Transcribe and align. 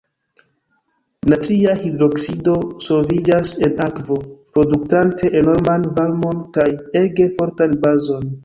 Natria 1.33 1.75
hidroksido 1.81 2.55
solviĝas 2.87 3.53
en 3.69 3.77
akvo, 3.87 4.19
produktante 4.57 5.33
enorman 5.43 5.89
varmon 6.01 6.45
kaj 6.59 6.69
ege 7.07 7.33
fortan 7.39 7.81
bazon. 7.87 8.31